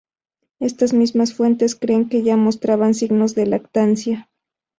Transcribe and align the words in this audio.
Estas 0.59 0.93
mismas 0.93 1.35
fuentes 1.35 1.75
creen 1.75 2.09
que 2.09 2.23
ya 2.23 2.35
mostraban 2.35 2.95
signos 2.95 3.35
de 3.35 3.45
lactancia. 3.45 4.31